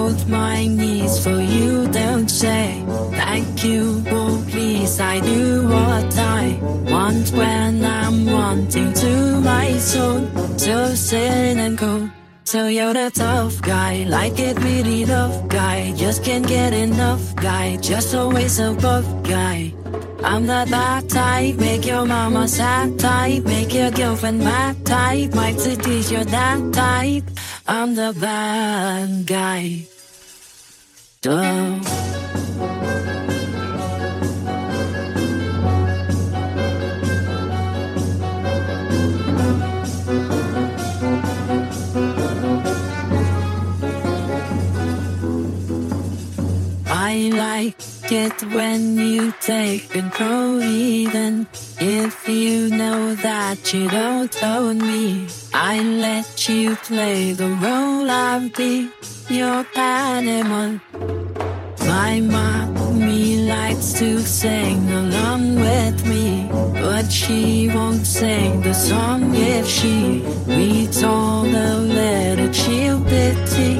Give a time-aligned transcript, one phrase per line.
[0.00, 1.86] both my knees for you.
[1.88, 2.82] Don't say
[3.20, 4.94] thank you, oh please.
[4.98, 6.44] I do what I
[6.94, 9.12] want when I'm wanting to
[9.52, 10.20] my soul.
[10.56, 12.08] So sin and cold.
[12.44, 15.92] So you're the tough guy, like it really tough guy.
[16.02, 19.72] Just can't get enough guy, just always above guy.
[20.24, 25.58] I'm the bad type, make your mama sad type, make your girlfriend mad type, might
[25.60, 27.24] seduce your that type.
[27.72, 29.86] I'm the bad guy.
[31.22, 32.39] Duh.
[48.26, 51.46] It when you take control, even
[51.78, 55.26] if you know that you don't own me.
[55.54, 55.74] I
[56.06, 58.90] let you play the role I'll be
[59.28, 60.80] your animal.
[61.94, 66.48] My mommy likes to sing along with me,
[66.84, 72.56] but she won't sing the song if she reads all the letters.
[72.62, 73.72] She'll pity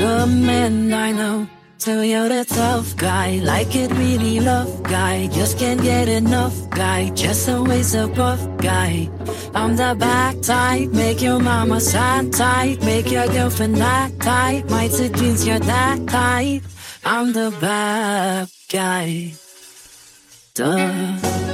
[0.00, 1.61] the men I know.
[1.82, 5.26] So you're the tough guy, like it really love guy.
[5.26, 9.10] Just can't get enough guy, just always a buff guy.
[9.52, 14.92] I'm the bad type, make your mama sad type, make your girlfriend that type, might
[14.92, 16.62] seduce your that type.
[17.04, 19.32] I'm the bad guy.
[20.54, 21.51] Duh.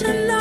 [0.00, 0.31] The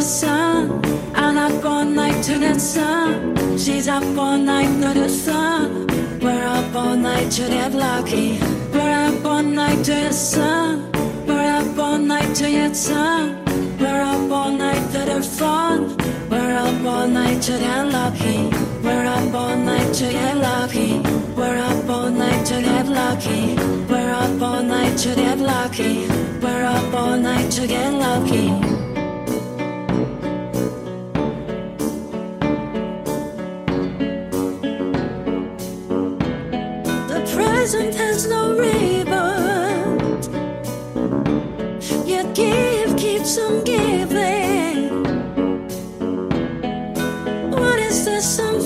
[0.00, 0.82] the sun,
[1.14, 3.36] and up all night to the sun.
[3.58, 5.86] She's up all night to the sun.
[6.20, 8.38] We're up all night to get lucky.
[8.72, 10.90] We're up all night to the sun.
[11.26, 13.44] We're up all night to get sun.
[13.78, 15.94] We're up all night to the fun.
[16.30, 18.48] We're up all night to get lucky.
[18.82, 21.00] We're up all night to get lucky.
[21.36, 23.54] We're up all night to get lucky.
[23.90, 26.08] We're up all night to get lucky.
[26.40, 28.69] We're up all night to get lucky.
[38.20, 40.28] Has no rebound.
[42.06, 45.04] Yet give keeps on giving.
[47.50, 48.04] What is
[48.38, 48.60] I'm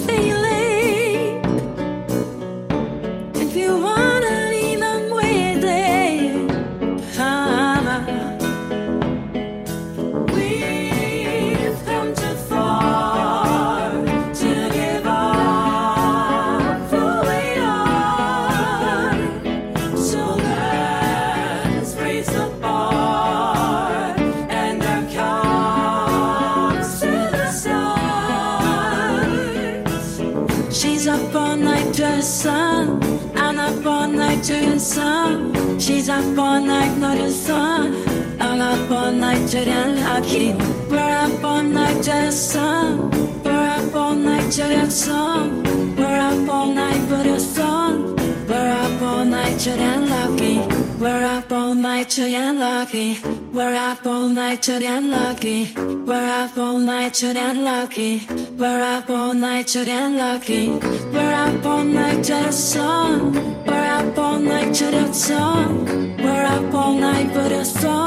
[30.85, 33.03] She's up all night to the sun,
[33.35, 35.81] I'm up all night to the sun.
[35.81, 38.05] She's up all night to the sun,
[38.39, 40.53] I'm up all night to the lucky.
[40.91, 43.11] We're up all night to the sun,
[43.43, 45.63] we're up all night to that song.
[45.97, 48.17] We're up all night for the song.
[48.47, 50.74] We're up all night to that lucky.
[51.05, 53.19] We're up all night to that lucky.
[53.53, 55.71] We're up all night to that lucky.
[55.77, 58.27] We're up all night to that lucky.
[58.57, 60.71] We're up all night to that lucky.
[61.13, 63.35] We're up all night to the song.
[63.67, 66.17] We're up all night to that song.
[66.17, 68.04] We're up all night for the song.